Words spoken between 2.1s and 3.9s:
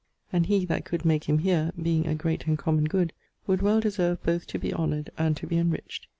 great and common good) would well